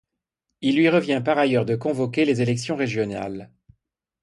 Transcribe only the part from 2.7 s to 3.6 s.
régionales.